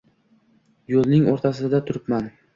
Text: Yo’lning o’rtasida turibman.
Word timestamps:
Yo’lning 0.95 1.29
o’rtasida 1.35 1.83
turibman. 1.93 2.29